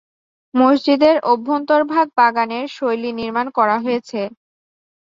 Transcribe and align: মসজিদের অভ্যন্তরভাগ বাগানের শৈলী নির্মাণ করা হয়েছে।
মসজিদের 0.53 1.15
অভ্যন্তরভাগ 1.31 2.05
বাগানের 2.17 2.65
শৈলী 2.75 3.11
নির্মাণ 3.19 3.47
করা 3.57 3.77
হয়েছে। 3.79 4.21